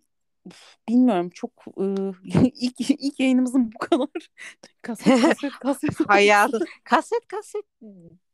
[0.45, 1.83] Uf, bilmiyorum çok e,
[2.55, 4.09] ilk ilk yayınımızın bu kadar
[4.81, 7.65] kaset kaset kaset Hayatı kaset kaset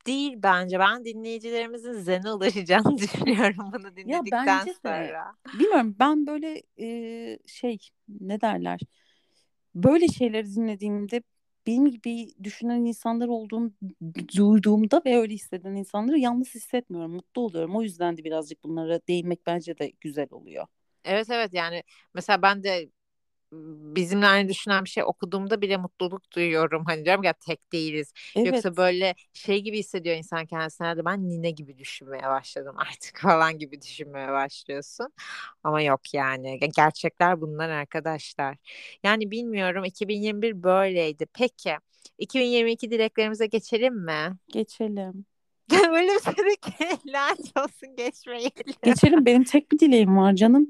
[0.08, 0.80] değil bence.
[0.80, 5.36] Ben dinleyicilerimizin zene ulaşacağını düşünüyorum bunu Ya dinledikten bence de sonra.
[5.54, 7.78] bilmiyorum ben böyle e, şey
[8.10, 8.80] ne derler
[9.76, 11.24] böyle şeyleri dinlediğimde
[11.68, 13.72] benim gibi düşünen insanlar olduğunu
[14.38, 17.76] duyduğumda ve öyle hisseden insanları yalnız hissetmiyorum, mutlu oluyorum.
[17.76, 20.68] O yüzden de birazcık bunlara değinmek bence de güzel oluyor.
[21.04, 22.90] Evet evet yani mesela ben de
[23.96, 26.86] bizimle aynı düşünen bir şey okuduğumda bile mutluluk duyuyorum.
[26.86, 28.14] Hani diyorum ya tek değiliz.
[28.36, 28.78] Yoksa Evet.
[28.78, 30.88] böyle şey gibi hissediyor insan kendisine.
[30.88, 35.14] Hadi ben nine gibi düşünmeye başladım artık falan gibi düşünmeye başlıyorsun.
[35.64, 36.60] Ama yok yani.
[36.60, 38.58] Ge- Gerçekler bunlar arkadaşlar.
[39.04, 41.26] Yani bilmiyorum 2021 böyleydi.
[41.34, 41.76] Peki
[42.18, 44.38] 2022 dileklerimize geçelim mi?
[44.48, 45.26] Geçelim.
[45.72, 48.74] Böyle bir ki lanet olsun geçmeyelim.
[48.84, 49.26] Geçelim.
[49.26, 50.68] Benim tek bir dileğim var canım.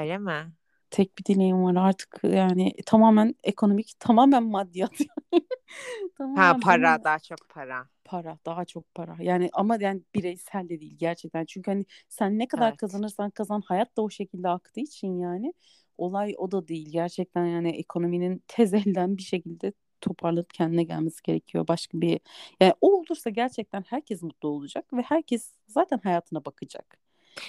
[0.00, 0.52] Öyle mi?
[0.94, 4.92] Tek bir dileğim var artık yani tamamen ekonomik, tamamen maddiyat.
[6.34, 7.88] Ha Tamamen para benim daha çok para.
[8.04, 9.16] para, daha çok para.
[9.20, 11.44] Yani ama yani bireysel de değil gerçekten.
[11.44, 12.78] Çünkü hani sen ne kadar Evet.
[12.78, 15.54] kazanırsan kazan hayat da o şekilde aktığı için yani
[15.98, 16.88] olay o da değil.
[16.92, 21.68] Gerçekten yani ekonominin tez elden bir şekilde toparlanıp kendine gelmesi gerekiyor.
[21.68, 22.20] Başka bir
[22.60, 27.03] yani o olursa gerçekten herkes mutlu olacak ve herkes zaten hayatına bakacak.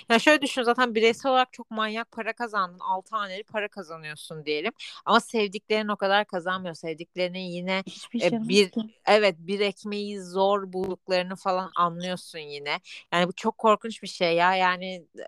[0.10, 2.80] Ya şöyle düşün zaten bireysel olarak çok manyak para kazandın.
[2.80, 4.72] Altı haneli para kazanıyorsun diyelim.
[5.06, 6.76] Ama sevdiklerin o kadar kazanmıyor.
[6.76, 8.82] Sevdiklerinin yine Hiçbir e, şey yaramaz bir ki.
[9.06, 12.80] evet bir ekmeği zor bulduklarını falan anlıyorsun yine.
[13.14, 14.56] Yani bu çok korkunç bir şey ya.
[14.56, 15.24] Yani e,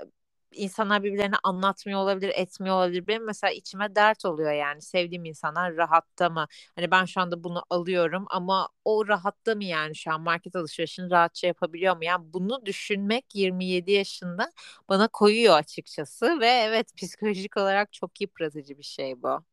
[0.52, 3.08] insanlar birbirlerine anlatmıyor olabilir, etmiyor olabilir.
[3.08, 4.82] Benim mesela içime dert oluyor yani.
[4.82, 6.48] Sevdiğim insanlar rahatta mı?
[6.76, 11.10] Hani ben şu anda bunu alıyorum ama o rahatta mı yani şu an market alışverişini
[11.12, 12.04] rahatça yapabiliyor mu?
[12.04, 14.52] Yani bunu düşünmek 27 yaşında
[14.90, 19.44] bana koyuyor açıkçası ve evet psikolojik olarak çok yıpratıcı bir şey bu.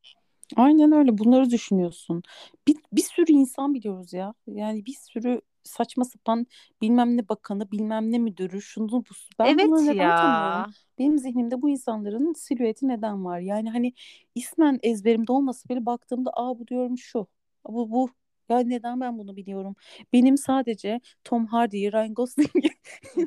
[0.56, 2.22] Aynen öyle bunları düşünüyorsun.
[2.68, 4.34] Bir, bir sürü insan biliyoruz ya.
[4.46, 6.46] Yani bir sürü saçma sapan
[6.82, 9.04] bilmem ne bakanı bilmem ne müdürü şunu bu.
[9.38, 10.12] Ben Evet bunları neden ya.
[10.12, 10.66] tanıyorum?
[10.98, 13.40] Benim zihnimde bu insanların silüeti neden var?
[13.40, 13.92] Yani hani
[14.34, 17.26] ismen ezberimde olmasa bile baktığımda aa bu diyorum şu.
[17.68, 18.10] Bu bu.
[18.48, 19.76] Ya neden ben bunu biliyorum?
[20.12, 22.68] Benim sadece Tom Hardy, Ryan Gosling'i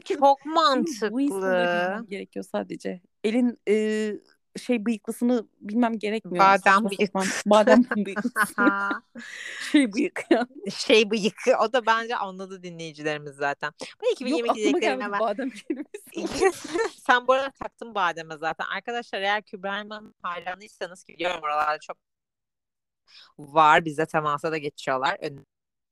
[0.04, 2.08] Çok Benim bu insanları bilmem mantıklı.
[2.08, 3.02] gerekiyor sadece.
[3.24, 4.13] Elin e,
[4.58, 6.46] şey bıyıklısını bilmem gerekmiyor.
[6.46, 7.13] Badem bıyık.
[7.46, 9.04] badem bıyıklısını
[9.72, 10.48] şey bıyık ya.
[10.78, 11.36] şey bıyık.
[11.62, 13.72] O da bence anladı dinleyicilerimiz zaten.
[13.82, 16.52] Ben Yok 2022 aklıma gelmedi badem kelimesi.
[17.08, 18.65] Sen bu arada taktın bademe zaten.
[18.65, 21.98] Arkadaşlar eğer Kübra Elman'ın hayranıysanız ki biliyorum oralarda çok
[23.38, 23.86] var.
[23.86, 25.17] Bize temasa da geçiyorlar.
[25.22, 25.46] Ön-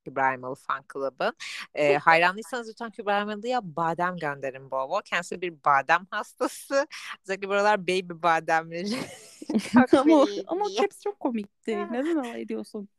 [0.06, 1.34] Kübra Elmalı Fan Club'ın.
[1.76, 5.02] Ee, hayranlıysanız lütfen Kübra Elmalı'ya badem gönderin bol bol.
[5.06, 6.88] Kendisi bir badem hastası.
[7.24, 8.98] Özellikle buralar baby bademleri.
[9.98, 11.78] ama ama caps çok komikti.
[11.92, 12.90] Neden alay ediyorsun?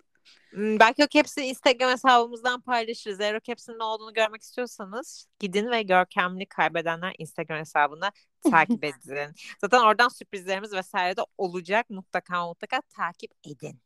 [0.51, 3.21] Hmm, Belki o Caps'i Instagram hesabımızdan paylaşırız.
[3.21, 8.12] Eğer o Caps'in ne olduğunu görmek istiyorsanız gidin ve Görkemli Kaybedenler Instagram hesabına
[8.51, 9.35] takip edin.
[9.61, 11.90] Zaten oradan sürprizlerimiz vesaire de olacak.
[11.90, 13.81] Mutlaka mutlaka takip edin.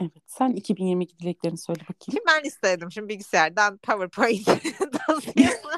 [0.00, 2.04] Evet sen 2022 dileklerini söyle bakayım.
[2.10, 2.92] Şimdi ben istedim.
[2.92, 4.46] Şimdi bilgisayardan PowerPoint
[5.08, 5.70] dosyasını.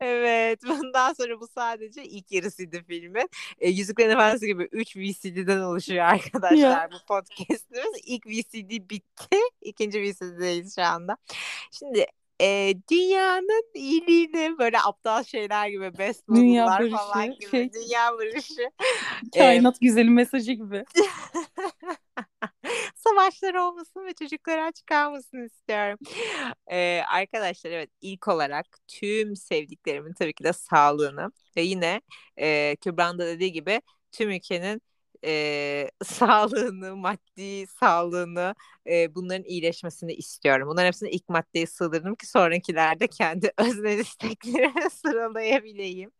[0.00, 3.28] Evet, bundan sonra bu sadece ilk yarısıydı filmin.
[3.58, 6.88] E, Yüzüklerin Efendisi gibi 3 VCD'den oluşuyor arkadaşlar Ya.
[6.92, 8.00] bu podcast'imiz.
[8.06, 11.16] İlk VCD bitti, ikinci VCD'deyiz şu anda.
[11.70, 12.06] Şimdi
[12.42, 18.70] e, dünyanın iyiliğini böyle aptal şeyler gibi best Dünya barışı, falan gibi şey- dünya barışı
[19.38, 20.84] Kainat güzeli mesajı gibi.
[22.94, 25.98] savaşlar olmasın ve çocuklar aç kalmasın istiyorum.
[26.70, 32.00] Ee, arkadaşlar evet ilk olarak tüm sevdiklerimin tabii ki de sağlığını ve yine
[32.36, 33.80] e, Kübra'nın da dediği gibi
[34.12, 34.82] tüm ülkenin
[35.24, 38.54] e, sağlığını, maddi sağlığını
[38.86, 40.68] e, bunların iyileşmesini istiyorum.
[40.68, 46.10] Bunların hepsini ilk maddeye sığdırdım ki sonrakilerde kendi öznel isteklerimi sıralayabileyim.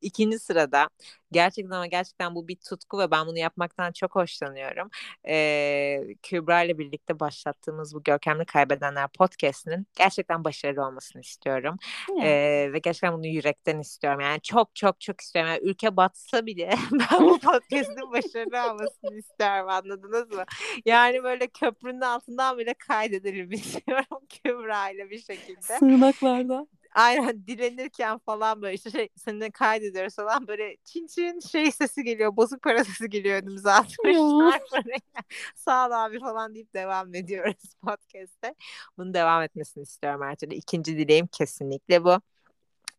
[0.00, 0.88] İkinci sırada
[1.32, 4.90] gerçekten ama gerçekten bu bir tutku ve ben bunu yapmaktan çok hoşlanıyorum.
[5.28, 11.76] Ee, Kübra ile birlikte başlattığımız bu Görkemli Kaybedenler podcast'inin gerçekten başarılı olmasını istiyorum.
[12.22, 14.20] Ee, ve gerçekten bunu yürekten istiyorum.
[14.20, 15.50] Yani çok çok çok istiyorum.
[15.50, 19.68] Yani ülke batsa bile ben bu podcast'in başarılı olmasını istiyorum.
[19.68, 20.44] Anladınız mı?
[20.84, 21.46] Yani böyle
[21.90, 25.78] köprünün altından bile kaydedelim istiyorum Kübra ile bir şekilde.
[25.78, 26.66] Sığınaklarda.
[26.94, 32.36] Aynen dilenirken falan böyle işte şey seninle kaydediyoruz falan böyle çin çin şey sesi geliyor
[32.36, 35.00] bozuk para sesi geliyor önümüze atmışlar parayı.
[35.54, 38.54] Sağ ol abi falan deyip devam ediyoruz podcast'te.
[38.98, 40.54] Bunu devam etmesini istiyorum her türlü.
[40.54, 42.20] İkinci dileğim kesinlikle bu.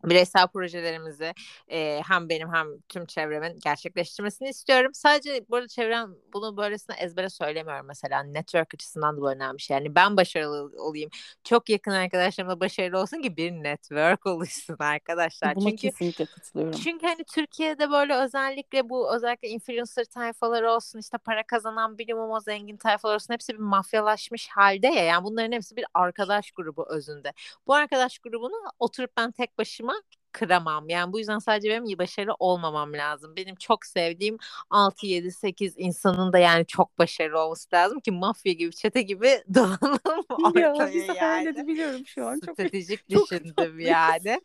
[0.05, 1.33] Bireysel projelerimizi
[1.71, 4.91] e, hem benim hem tüm çevremin gerçekleştirmesini istiyorum.
[4.93, 8.23] Sadece bu arada çevrem bunu böylesine ezbere söylemiyorum mesela.
[8.23, 9.77] Network açısından da bu önemli bir şey.
[9.77, 11.09] Yani ben başarılı olayım.
[11.43, 15.55] Çok yakın arkadaşlarımla başarılı olsun ki bir network oluşsun arkadaşlar.
[15.55, 16.79] Buna Çünkü kesinlikle katılıyorum.
[16.79, 22.39] çünkü hani Türkiye'de böyle özellikle bu özellikle influencer tayfaları olsun işte para kazanan bilimum o
[22.39, 27.33] zengin tayfalar olsun hepsi bir mafyalaşmış halde ya yani bunların hepsi bir arkadaş grubu özünde.
[27.67, 29.90] Bu arkadaş grubunu oturup ben tek başıma
[30.31, 30.89] kıramam.
[30.89, 33.35] Yani bu yüzden sadece benim iyi başarılı olmamam lazım.
[33.35, 34.37] Benim çok sevdiğim
[34.69, 39.43] 6 7 8 insanın da yani çok başarılı olması lazım ki mafya gibi çete gibi
[40.55, 42.39] Ya ortaya hayal yani edebiliyorum şu an.
[42.39, 43.89] Çok stratejik çok düşündüm tatlıyız.
[43.89, 44.41] yani.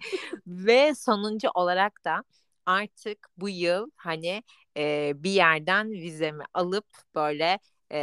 [0.47, 2.25] Ve sonuncu olarak da
[2.67, 4.43] artık bu yıl hani
[4.77, 7.59] e, bir yerden vizemi alıp böyle
[7.91, 7.99] e,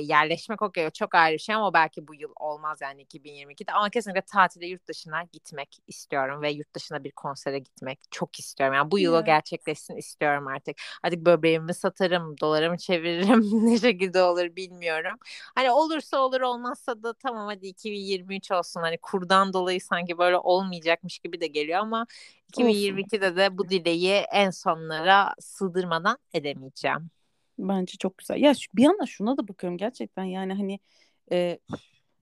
[0.00, 4.20] yerleşmek okey çok ayrı bir şey ama belki bu yıl olmaz yani 2022'de ama kesinlikle
[4.22, 8.74] tatile yurt dışına gitmek istiyorum ve yurt dışına bir konsere gitmek çok istiyorum.
[8.74, 10.76] Yani bu yıl o gerçekleşsin istiyorum artık.
[11.02, 15.18] Artık böbreğimi satarım, dolarımı çeviririm ne şekilde olur bilmiyorum.
[15.54, 18.80] Hani olursa olur olmazsa da tamam hadi 2023 olsun.
[18.80, 22.06] Hani kurdan dolayı sanki böyle olmayacakmış gibi de geliyor ama
[22.48, 27.10] 2022'de de bu dileği en sonlara sığdırmadan edemeyeceğim.
[27.58, 28.40] Bence çok güzel.
[28.40, 30.80] Ya şu- bir yandan şuna da bakıyorum gerçekten yani hani
[31.32, 31.58] e,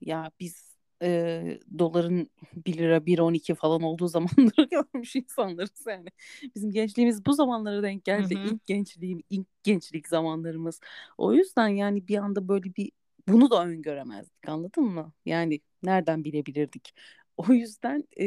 [0.01, 2.29] ya biz e, doların
[2.65, 6.09] 1 lira 1.12 falan olduğu zamanları görmüş insanlarız yani.
[6.55, 8.35] Bizim gençliğimiz bu zamanlara denk geldi.
[8.35, 8.47] Hı hı.
[8.47, 10.79] İlk gençliğim, ilk gençlik zamanlarımız.
[11.17, 12.91] O yüzden yani bir anda böyle bir
[13.27, 15.13] bunu da öngöremezdik anladın mı?
[15.25, 16.93] Yani nereden bilebilirdik?
[17.37, 18.25] O yüzden e,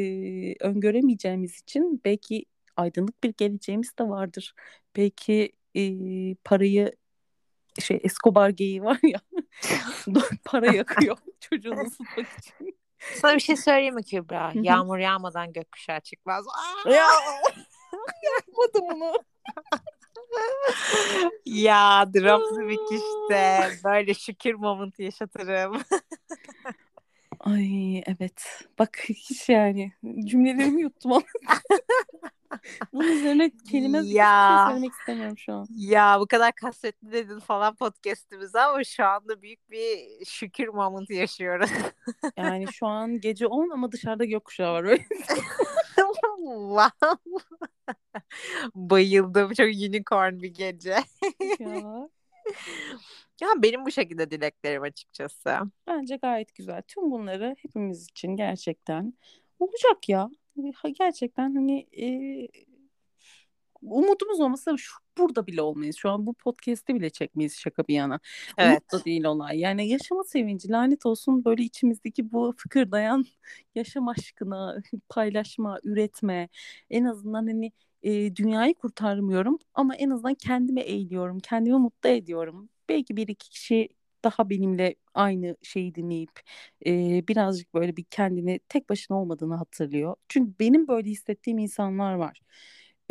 [0.59, 2.45] öngöremeyeceğimiz için belki
[2.75, 4.53] aydınlık bir geleceğimiz de vardır.
[4.95, 5.81] Belki e,
[6.43, 6.91] parayı
[7.79, 9.19] şey Escobar geyiği var ya
[10.45, 12.79] para yakıyor çocuğunu ısıtmak için.
[13.15, 14.51] Sana bir şey söyleyeyim mi Kübra?
[14.55, 16.45] Yağmur yağmadan gökkuşağı çıkmaz.
[16.47, 16.89] Aa!
[16.89, 17.07] Ya.
[18.23, 19.13] Yapmadım onu.
[21.45, 23.69] ya Dropsmith işte.
[23.83, 25.81] Böyle şükür moment yaşatırım.
[27.53, 28.67] Ay evet.
[28.79, 29.91] Bak hiç yani
[30.25, 31.23] cümlelerimi yuttum ama.
[32.93, 34.57] Bunun üzerine kelime ya.
[34.57, 35.67] şey söylemek istemiyorum şu an.
[35.75, 41.69] Ya bu kadar kasvetli dedin falan podcast'imiz ama şu anda büyük bir şükür moment yaşıyoruz.
[42.37, 45.05] yani şu an gece 10 ama dışarıda gökkuşağı var öyle.
[46.37, 47.17] wow.
[48.75, 49.53] Bayıldım.
[49.53, 50.97] Çok unicorn bir gece.
[51.59, 52.09] ya.
[53.41, 55.59] Ya benim bu şekilde dileklerim açıkçası.
[55.87, 56.81] Bence gayet güzel.
[56.87, 59.13] Tüm bunları hepimiz için gerçekten
[59.59, 60.29] olacak ya.
[60.99, 62.05] Gerçekten hani e,
[63.81, 65.97] umudumuz olmasa şu burada bile olmayız.
[65.97, 68.19] Şu an bu podcast'i bile çekmeyiz şaka bir yana.
[68.57, 68.71] Evet.
[68.71, 69.59] Umut da değil olay.
[69.59, 73.25] Yani yaşama sevinci lanet olsun böyle içimizdeki bu fıkırdayan
[73.75, 76.49] yaşam aşkına paylaşma, üretme.
[76.89, 77.71] En azından hani
[78.03, 81.39] e, dünyayı kurtarmıyorum ama en azından kendime eğiliyorum.
[81.39, 82.69] Kendimi mutlu ediyorum.
[82.89, 83.89] Belki bir iki kişi
[84.23, 86.31] daha benimle aynı şeyi dinleyip
[86.85, 86.91] e,
[87.27, 90.15] birazcık böyle bir kendini tek başına olmadığını hatırlıyor.
[90.29, 92.41] Çünkü benim böyle hissettiğim insanlar var.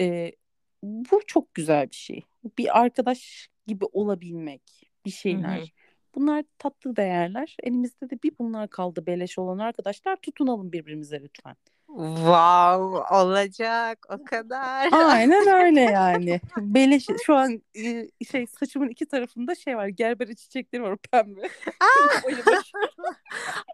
[0.01, 0.33] E,
[0.83, 2.23] bu çok güzel bir şey.
[2.59, 4.63] Bir arkadaş gibi olabilmek,
[5.07, 5.59] bir şeyler.
[5.59, 5.67] Hı hı.
[6.15, 7.57] Bunlar tatlı değerler.
[7.63, 10.17] Elimizde de bir bunlar kaldı beleş olan arkadaşlar.
[10.17, 11.57] Tutunalım birbirimize lütfen.
[11.89, 14.93] Wow olacak o kadar.
[14.93, 16.41] Aynen öyle yani.
[16.57, 17.63] Beleş şu an
[18.31, 19.89] şey saçımın iki tarafında şey var.
[19.89, 21.41] Gerbere çiçekleri var pembe.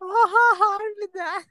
[0.03, 1.43] Oha harbiden.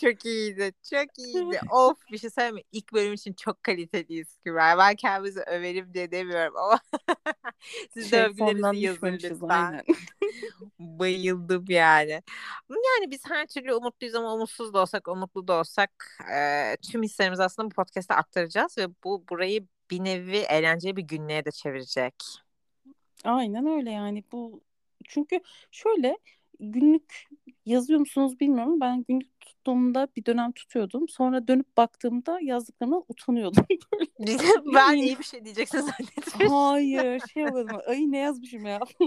[0.00, 0.72] çok iyiydi.
[0.90, 1.60] Çok iyiydi.
[1.70, 2.62] of bir şey söyleyeyim mi?
[2.72, 4.78] İlk bölüm için çok kaliteliyiz Kübra.
[4.78, 6.80] Ben kendimizi överim diye demiyorum ama
[7.94, 9.82] siz şey, de övgülerinizi yazın lütfen.
[10.78, 12.22] Bayıldım yani.
[12.70, 17.02] Yani biz her türlü umutluyuz ama umutsuz da olsak umut mutlu da olsak e, tüm
[17.02, 22.14] hislerimizi aslında bu podcast'te aktaracağız ve bu burayı bir nevi eğlenceli bir günlüğe de çevirecek.
[23.24, 24.60] Aynen öyle yani bu
[25.08, 26.18] çünkü şöyle
[26.60, 27.28] günlük
[27.66, 28.80] yazıyor musunuz bilmiyorum.
[28.80, 31.08] Ben günlük tuttuğumda bir dönem tutuyordum.
[31.08, 33.66] Sonra dönüp baktığımda yazdıklarımdan utanıyordum.
[34.74, 36.48] ben iyi bir şey diyeceksin zannetmiştim.
[36.48, 37.80] Hayır şey olmadım.
[37.86, 38.80] Ay ne yazmışım ya.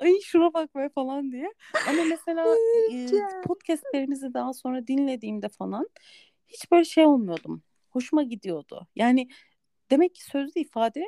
[0.00, 1.52] Ay şuna bak be falan diye.
[1.88, 2.46] Ama mesela
[2.92, 3.06] e,
[3.46, 5.88] podcastlerimizi daha sonra dinlediğimde falan
[6.48, 7.62] hiç böyle şey olmuyordum.
[7.90, 8.86] Hoşuma gidiyordu.
[8.96, 9.28] Yani
[9.90, 11.04] demek ki sözlü ifade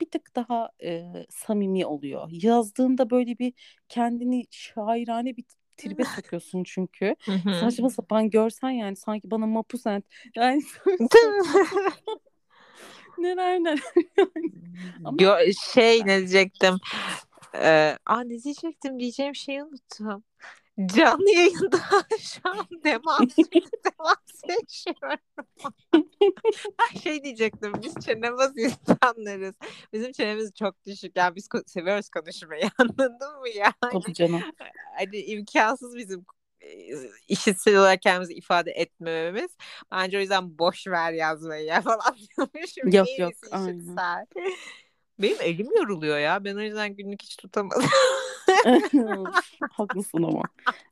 [0.00, 2.28] bir tık daha e, samimi oluyor.
[2.32, 3.52] Yazdığında böyle bir
[3.88, 5.44] kendini şairane bir
[5.76, 7.16] tribe sokuyorsun çünkü.
[7.60, 10.04] Saçma sapan görsen yani sanki bana mapusent.
[10.36, 10.62] Yani
[13.18, 13.80] neler neler.
[15.04, 15.16] Ama...
[15.16, 16.74] Gö- şey ne diyecektim.
[17.54, 20.24] Ee, aa ne diyecektim diyeceğim şeyi unuttum.
[20.94, 21.78] Canlı yayında
[22.20, 23.36] şu an demans
[23.84, 25.18] demans yaşıyorum.
[27.02, 29.54] şey diyecektim biz çenemez insanlarız.
[29.92, 31.16] Bizim çenemiz çok düşük.
[31.16, 33.72] Yani biz seviyoruz konuşmayı anladın mı yani?
[33.80, 34.42] Tabii canım.
[34.98, 36.26] Hani imkansız bizim
[37.28, 39.56] işitsel olarak kendimizi ifade etmememiz.
[39.92, 42.88] Bence o yüzden boş ver yazmayı ya falan diyormuşum.
[42.90, 43.32] Yok yok.
[43.50, 43.96] Aynen.
[45.18, 46.44] Benim elim yoruluyor ya.
[46.44, 47.82] Ben o yüzden günlük hiç tutamadım.
[49.70, 50.42] Haklısın ama.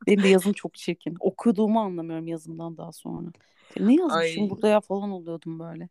[0.06, 1.16] Benim de yazım çok çirkin.
[1.20, 3.28] Okuduğumu anlamıyorum yazımdan daha sonra.
[3.76, 4.50] Ne yazmışım Ay.
[4.50, 5.88] burada ya falan oluyordum böyle.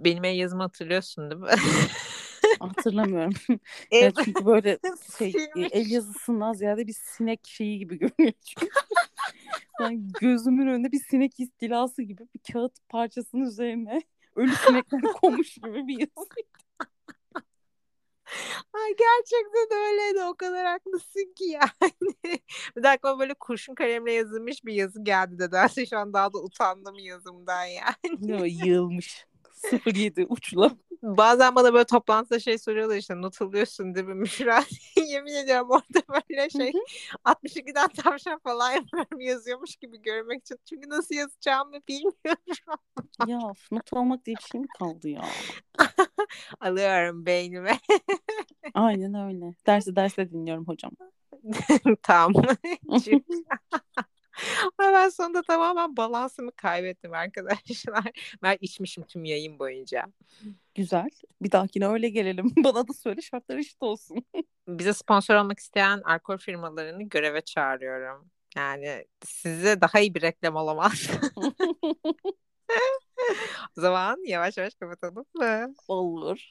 [0.00, 1.48] Benim el yazımı hatırlıyorsun değil mi?
[2.60, 3.34] Hatırlamıyorum.
[3.90, 4.78] evet, çünkü böyle
[5.18, 5.32] şey
[5.70, 8.66] el yazısından ziyade bir sinek şeyi gibi görünüyor çünkü.
[9.80, 14.02] yani gözümün önünde bir sinek istilası gibi bir kağıt parçasının üzerine
[14.36, 16.28] ölü sinekler konmuş gibi bir yazı.
[19.18, 22.02] Gerçekten öyleydi o kadar haklısın ki yani.
[22.76, 26.38] bir dakika böyle kurşun kalemle yazılmış bir yazı geldi de derse şu an daha da
[26.38, 28.18] utandım yazımdan yani.
[28.20, 29.26] Ne yığılmış.
[29.86, 30.76] 07 uçla.
[31.02, 34.64] Bazen bana böyle toplantıda şey soruyorlar işte not alıyorsun değil mi Müşra?
[35.06, 36.72] Yemin ediyorum orada böyle şey
[37.24, 40.58] 62'den tavşan falan yapıyorum yazıyormuş gibi görmek için.
[40.68, 42.42] Çünkü nasıl yazacağımı bilmiyorum.
[43.26, 43.38] ya
[43.70, 45.24] not almak diye bir şey mi kaldı ya?
[46.60, 47.78] Alıyorum beynime.
[48.74, 49.54] Aynen öyle.
[49.66, 50.92] Dersi derste dinliyorum hocam.
[52.02, 52.44] tamam.
[54.78, 58.04] Ama ben sonunda tamamen balansımı kaybettim arkadaşlar.
[58.42, 60.04] Ben içmişim tüm yayın boyunca.
[60.74, 61.08] Güzel.
[61.42, 62.52] Bir dahakine öyle gelelim.
[62.64, 64.24] Bana da söyle şartlar eşit olsun.
[64.68, 68.30] Bize sponsor olmak isteyen alkol firmalarını göreve çağırıyorum.
[68.56, 71.10] Yani size daha iyi bir reklam olamaz.
[73.76, 75.74] o zaman yavaş yavaş kapatalım mı?
[75.88, 76.50] Olur.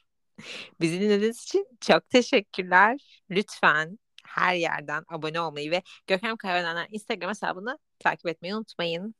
[0.80, 3.22] Bizi dinlediğiniz için çok teşekkürler.
[3.30, 3.98] Lütfen
[4.28, 9.14] her yerden abone olmayı ve Görkem Kaybedenler Instagram hesabını takip etmeyi unutmayın.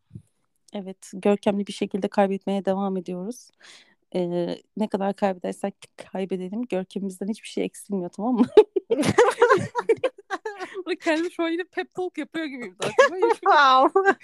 [0.75, 3.51] Evet, görkemli bir şekilde kaybetmeye devam ediyoruz.
[4.15, 5.75] Ee, ne kadar kaybedersek
[6.13, 6.63] kaybedelim.
[6.63, 8.47] Görkemimizden hiçbir şey eksilmiyor tamam mı?
[10.87, 13.21] Böyle kendimi şu an yine pep talk yapıyor gibiyim zaten.
[13.31, 14.17] wow.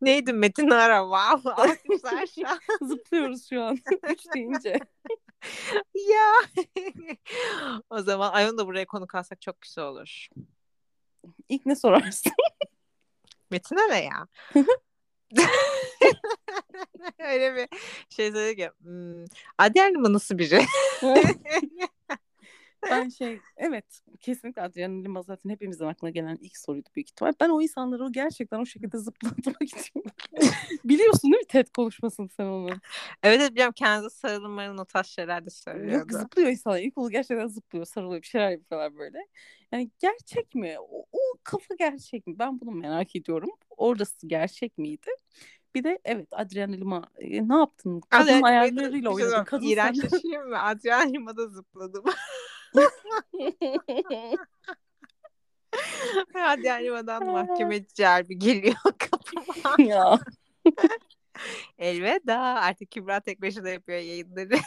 [0.00, 1.02] Neydi Metin Ara?
[1.02, 1.50] Wow.
[1.50, 2.58] Alkışlar şu an.
[2.88, 3.78] Zıplıyoruz şu an.
[4.10, 4.78] Üç deyince.
[5.94, 6.32] Ya.
[7.90, 10.28] o zaman Ayon'u da buraya konuk alsak çok güzel olur.
[11.48, 12.32] İlk ne sorarsın?
[13.50, 14.26] Metin Ara ya.
[17.18, 17.68] Öyle bir
[18.08, 19.24] şey söyledi ki hmm,
[19.58, 20.64] Adyen mı nasıl biri?
[22.90, 23.84] ben şey evet
[24.20, 27.32] kesinlikle Adriana Lima zaten hepimizin aklına gelen ilk soruydu büyük ihtimal.
[27.40, 30.04] Ben o insanları o gerçekten o şekilde zıplatmak için
[30.84, 32.70] biliyorsun değil mi TED konuşmasını sen onu?
[33.22, 36.12] Evet evet biliyorum kendisi sarılmanın o tarz şeyler de söylüyordu.
[36.12, 36.78] Yok zıplıyor insanlar.
[36.80, 39.18] İlk kolu gerçekten zıplıyor sarılıyor bir şeyler yapıyorlar böyle.
[39.72, 40.76] Yani gerçek mi?
[40.80, 42.38] O, o kafa gerçek mi?
[42.38, 43.50] Ben bunu merak ediyorum.
[43.70, 45.10] Orası gerçek miydi?
[45.74, 48.00] Bir de evet Adriana Lima e, ne yaptın?
[48.00, 49.44] Kadın Evet, ayarlarıyla şey oynadın.
[49.44, 50.62] Kadın İğrenç sen- yaşayayım mı?
[50.62, 52.04] Adrian Lima'da zıpladım.
[56.34, 59.82] Adrian Lima'dan mahkeme celbi geliyor kapıma.
[59.84, 60.18] ya.
[61.78, 62.38] Elveda.
[62.38, 64.58] Artık Kübra tek başına yapıyor yayınları.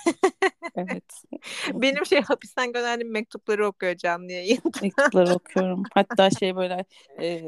[0.76, 1.24] Evet.
[1.74, 4.80] Benim şey hapisten gönderdiğim mektupları okuyor canlı yayında.
[4.82, 5.84] Mektupları okuyorum.
[5.94, 6.86] Hatta şey böyle
[7.22, 7.42] e,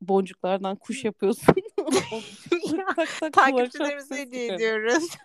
[0.00, 1.54] boncuklardan kuş yapıyorsun.
[3.32, 5.16] Takipçilerimize hediye ediyoruz.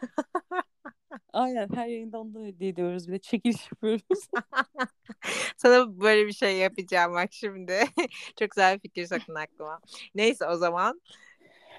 [1.33, 3.07] Aynen her yayında ondan hediye ediyoruz.
[3.07, 4.27] Bir de çekiliş yapıyoruz.
[5.57, 7.79] Sana böyle bir şey yapacağım bak şimdi.
[8.39, 9.79] Çok güzel bir fikir sakın aklıma.
[10.15, 11.01] Neyse o zaman.